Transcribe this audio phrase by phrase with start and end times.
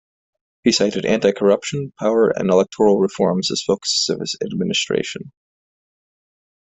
[0.63, 5.31] He cited anti-corruption, power and electoral reforms as focuses of his administration.